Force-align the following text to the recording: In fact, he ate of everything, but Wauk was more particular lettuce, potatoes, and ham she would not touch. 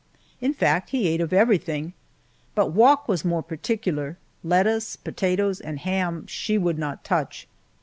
In 0.41 0.55
fact, 0.55 0.89
he 0.89 1.07
ate 1.07 1.21
of 1.21 1.31
everything, 1.31 1.93
but 2.55 2.71
Wauk 2.73 3.07
was 3.07 3.23
more 3.23 3.43
particular 3.43 4.17
lettuce, 4.43 4.95
potatoes, 4.95 5.59
and 5.59 5.77
ham 5.77 6.25
she 6.25 6.57
would 6.57 6.79
not 6.79 7.03
touch. 7.03 7.47